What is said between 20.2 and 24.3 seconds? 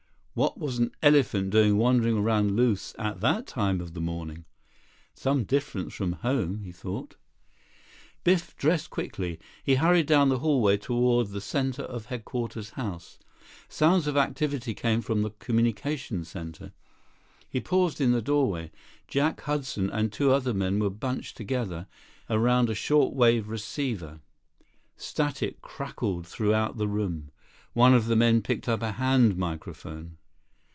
other men were bunched together around a short wave receiver.